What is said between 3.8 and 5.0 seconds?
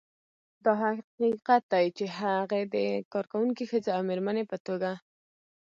او مېرمنې په توګه